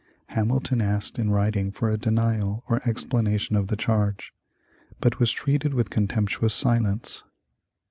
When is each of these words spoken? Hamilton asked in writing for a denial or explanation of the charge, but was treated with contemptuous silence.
Hamilton 0.29 0.81
asked 0.81 1.19
in 1.19 1.29
writing 1.29 1.69
for 1.69 1.87
a 1.87 1.95
denial 1.95 2.63
or 2.67 2.81
explanation 2.89 3.55
of 3.55 3.67
the 3.67 3.75
charge, 3.75 4.33
but 4.99 5.19
was 5.19 5.31
treated 5.31 5.75
with 5.75 5.91
contemptuous 5.91 6.55
silence. 6.55 7.23